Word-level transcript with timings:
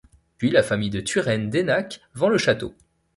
Puis 0.39 0.49
la 0.49 0.63
famille 0.63 0.89
de 0.89 0.99
Turenne 0.99 1.51
d'Aynac 1.51 2.01
vend 2.15 2.27
le 2.27 2.39
château. 2.39 2.73